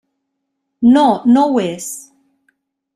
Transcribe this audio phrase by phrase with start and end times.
[0.95, 1.05] No,
[1.37, 1.89] no ho és.